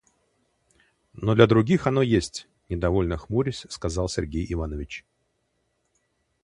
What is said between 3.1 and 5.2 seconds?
хмурясь, сказал Сергей Иванович.